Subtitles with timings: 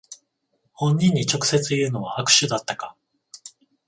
[0.73, 2.95] 本人に直接言うのは悪手だったか